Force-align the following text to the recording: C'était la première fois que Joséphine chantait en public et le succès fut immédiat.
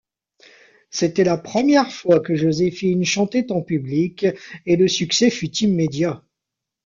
C'était 0.89 1.23
la 1.23 1.37
première 1.37 1.91
fois 1.91 2.21
que 2.21 2.33
Joséphine 2.33 3.05
chantait 3.05 3.51
en 3.51 3.61
public 3.61 4.25
et 4.65 4.75
le 4.75 4.87
succès 4.87 5.29
fut 5.29 5.55
immédiat. 5.57 6.23